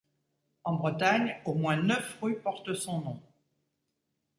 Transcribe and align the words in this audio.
En 0.63 0.77
Bretagne, 0.79 1.39
au 1.45 1.53
moins 1.53 1.75
neuf 1.75 2.17
rues 2.23 2.39
portent 2.39 2.73
son 2.73 3.01
nom. 3.01 3.21